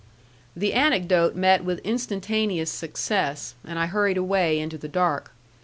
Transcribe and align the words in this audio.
The 0.55 0.73
anecdote 0.73 1.35
met 1.35 1.63
with 1.63 1.77
instantaneous 1.83 2.71
success, 2.71 3.53
and 3.63 3.77
I 3.77 3.85
hurried 3.85 4.17
away 4.17 4.57
into 4.59 4.79
the 4.79 4.87
dark. 4.87 5.31